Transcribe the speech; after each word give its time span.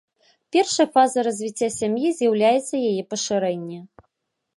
Першай 0.55 0.85
фазай 0.95 1.21
развіцця 1.27 1.69
сям'і 1.75 2.13
з'яўляецца 2.21 2.75
яе 2.89 3.03
пашырэнне. 3.13 3.79